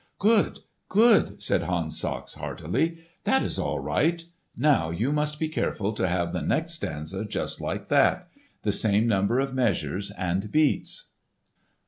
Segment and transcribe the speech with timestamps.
[0.17, 2.97] "Good, good!" said Hans Sachs heartily.
[3.23, 4.25] "That is all right.
[4.57, 8.27] Now you must be careful to have the next stanza just like that;
[8.63, 11.09] the same number of measures and beats."